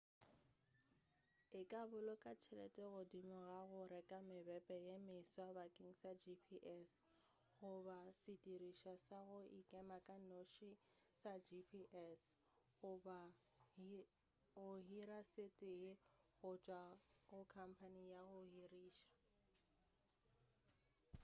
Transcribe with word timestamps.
e 1.59 1.61
ka 1.71 1.81
boloka 1.91 2.31
tšhelete 2.39 2.83
godimo 2.93 3.35
ga 3.49 3.61
go 3.71 3.81
reka 3.93 4.17
mebepe 4.29 4.75
ye 4.87 4.95
meswa 5.07 5.47
bakeng 5.57 5.93
sa 6.01 6.11
gps 6.23 6.91
goba 7.59 7.97
sedirišwa 8.21 8.93
sa 9.07 9.17
go 9.27 9.39
ikema 9.59 9.97
ka 10.07 10.15
noši 10.29 10.71
sa 11.21 11.33
gps 11.47 12.19
goba 12.81 13.19
go 14.55 14.67
hira 14.87 15.19
se 15.31 15.45
tee 15.59 15.91
go 16.39 16.51
tšwa 16.63 16.83
go 17.29 17.39
khamphane 17.53 18.03
ya 18.13 18.21
go 18.31 18.39
hirša 18.53 19.05